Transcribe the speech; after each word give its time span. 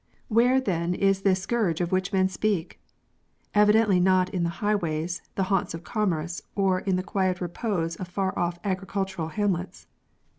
Where, 0.29 0.59
then, 0.59 0.95
is 0.95 1.21
this 1.21 1.43
scourge 1.43 1.79
of 1.79 1.91
which 1.91 2.11
men 2.11 2.27
speak? 2.27 2.81
Evidently 3.53 3.99
not 3.99 4.29
in 4.33 4.41
the 4.41 4.49
highways, 4.57 5.21
the 5.35 5.43
haunts 5.43 5.75
of 5.75 5.83
commerce, 5.83 6.41
or 6.55 6.79
in 6.79 6.95
the 6.95 7.03
quiet 7.03 7.39
repose 7.39 7.97
of 7.97 8.07
far 8.07 8.33
off 8.35 8.57
agricultural 8.63 9.27
hamlets. 9.27 9.85